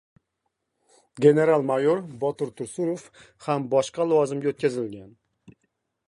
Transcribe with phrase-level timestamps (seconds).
[1.25, 3.03] General-mayor Botir Tursunov
[3.47, 5.13] ham boshqa lavozimga o‘tkazilgan